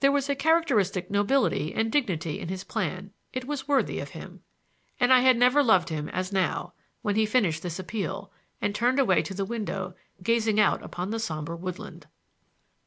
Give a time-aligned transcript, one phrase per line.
[0.00, 4.42] There was a characteristic nobility and dignity in his plan; it was worthy of him.
[5.00, 8.30] And I had never loved him as now, when he finished this appeal,
[8.60, 12.06] and turned away to the window, gazing out upon the somber woodland.